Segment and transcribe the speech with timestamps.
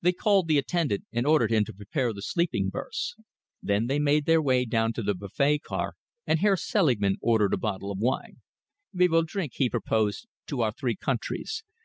[0.00, 3.14] They called the attendant and ordered him to prepare the sleeping berths.
[3.62, 5.94] Then they made their way down to the buffet car,
[6.26, 8.38] and Herr Selingman ordered a bottle of wine.
[8.92, 11.62] "We will drink," he proposed, "to our three countries.